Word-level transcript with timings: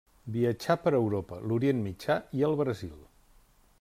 Viatjà 0.35 0.75
per 0.85 0.93
Europa, 0.99 1.37
l'Orient 1.51 1.83
Mitjà 1.89 2.17
i 2.41 2.45
el 2.49 2.57
Brasil. 2.63 2.97